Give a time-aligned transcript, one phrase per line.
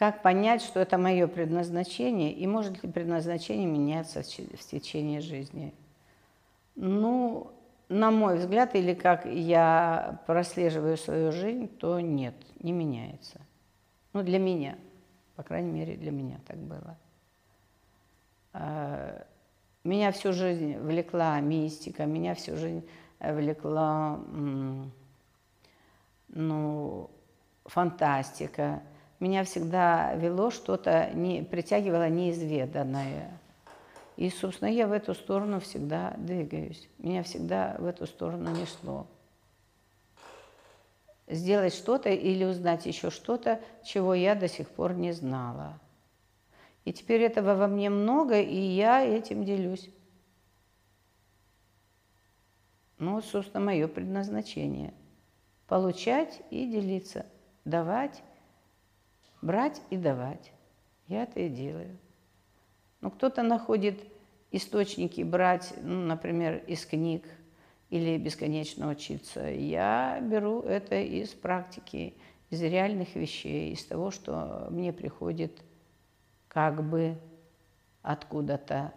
[0.00, 5.74] Как понять, что это мое предназначение, и может ли предназначение меняться в течение жизни?
[6.74, 7.52] Ну,
[7.90, 13.42] на мой взгляд, или как я прослеживаю свою жизнь, то нет, не меняется.
[14.14, 14.78] Ну, для меня,
[15.36, 16.96] по крайней мере, для меня так было.
[18.54, 19.26] А,
[19.84, 22.88] меня всю жизнь влекла мистика, меня всю жизнь
[23.20, 24.18] влекла
[26.28, 27.10] ну,
[27.66, 28.80] фантастика.
[29.20, 33.38] Меня всегда вело что-то, не, притягивало неизведанное.
[34.16, 36.88] И, собственно, я в эту сторону всегда двигаюсь.
[36.98, 39.06] Меня всегда в эту сторону несло.
[41.26, 45.78] Сделать что-то или узнать еще что-то, чего я до сих пор не знала.
[46.86, 49.90] И теперь этого во мне много, и я этим делюсь.
[52.98, 54.94] Ну, собственно, мое предназначение.
[55.66, 57.26] Получать и делиться.
[57.64, 58.22] Давать,
[59.42, 60.52] брать и давать.
[61.06, 61.98] Я это и делаю.
[63.00, 64.00] Но кто-то находит
[64.50, 67.24] источники брать, ну, например, из книг
[67.88, 69.48] или бесконечно учиться.
[69.48, 72.14] Я беру это из практики,
[72.50, 75.62] из реальных вещей, из того, что мне приходит
[76.48, 77.16] как бы
[78.02, 78.92] откуда-то.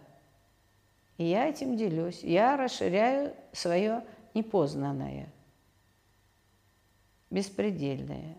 [1.18, 2.22] И я этим делюсь.
[2.22, 5.32] Я расширяю свое непознанное,
[7.30, 8.36] беспредельное.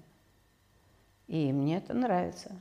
[1.28, 2.52] И мне это нравится.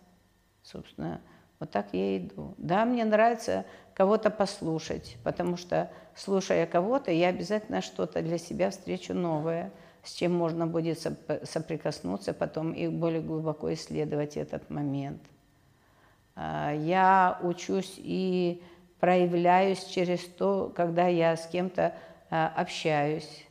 [0.62, 1.20] Собственно,
[1.61, 2.55] вот так я иду.
[2.59, 9.15] Да, мне нравится кого-то послушать, потому что, слушая кого-то, я обязательно что-то для себя встречу
[9.15, 9.70] новое,
[10.03, 11.01] с чем можно будет
[11.45, 15.23] соприкоснуться, потом и более глубоко исследовать этот момент.
[16.35, 18.62] А, я учусь и
[19.01, 21.95] проявляюсь через то, когда я с кем-то
[22.31, 23.47] а, общаюсь,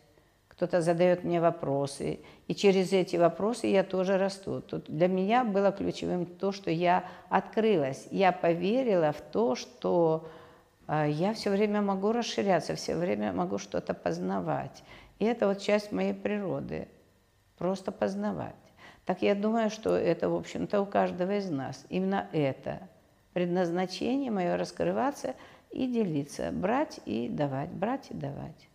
[0.63, 4.61] кто-то задает мне вопросы, и через эти вопросы я тоже расту.
[4.61, 10.29] Тут для меня было ключевым то, что я открылась, я поверила в то, что
[10.87, 14.85] э, я все время могу расширяться, все время могу что-то познавать.
[15.19, 16.87] И это вот часть моей природы,
[17.57, 18.55] просто познавать.
[19.03, 21.85] Так я думаю, что это, в общем-то, у каждого из нас.
[21.89, 22.87] Именно это
[23.33, 25.35] предназначение мое раскрываться
[25.71, 28.69] и делиться, брать и давать, брать и давать.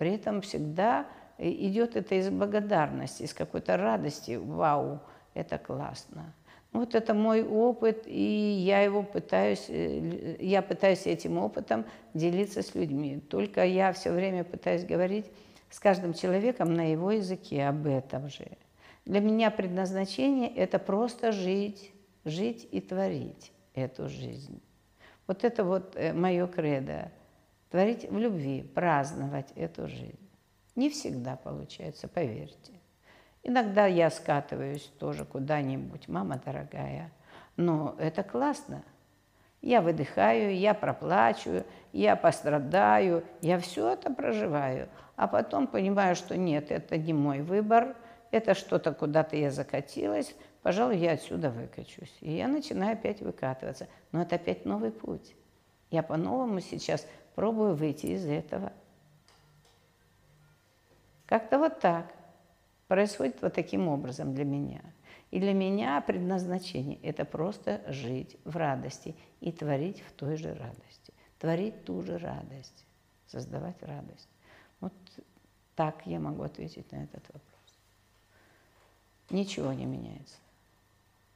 [0.00, 1.06] При этом всегда
[1.36, 4.40] идет это из благодарности, из какой-то радости.
[4.42, 4.98] Вау,
[5.34, 6.32] это классно.
[6.72, 11.84] Вот это мой опыт, и я его пытаюсь, э, я пытаюсь этим опытом
[12.14, 13.20] делиться с людьми.
[13.28, 15.26] Только я все время пытаюсь говорить
[15.68, 18.48] с каждым человеком на его языке об этом же.
[19.04, 21.92] Для меня предназначение– это просто жить,
[22.24, 24.62] жить и творить эту жизнь.
[25.26, 27.12] Вот это вот э, мое кредо
[27.70, 30.18] творить в любви, праздновать эту жизнь.
[30.76, 32.72] Не всегда получается, поверьте.
[33.42, 37.10] Иногда я скатываюсь тоже куда-нибудь, мама дорогая,
[37.56, 38.82] но это классно.
[39.62, 46.70] Я выдыхаю, я проплачу, я пострадаю, я все это проживаю, а потом понимаю, что нет,
[46.70, 47.96] это не мой выбор,
[48.30, 52.14] это что-то куда-то я закатилась, пожалуй, я отсюда выкачусь.
[52.20, 53.88] И я начинаю опять выкатываться.
[54.12, 55.34] Но это опять новый путь.
[55.90, 58.72] Я по-новому сейчас пробую выйти из этого.
[61.26, 62.14] Как-то вот так.
[62.88, 64.82] Происходит вот таким образом для меня.
[65.30, 71.14] И для меня предназначение– это просто жить в радости и творить в той же радости.
[71.38, 72.84] Творить ту же радость,
[73.28, 74.28] создавать радость.
[74.80, 74.92] Вот
[75.76, 77.78] так я могу ответить на этот вопрос.
[79.30, 80.36] Ничего не меняется.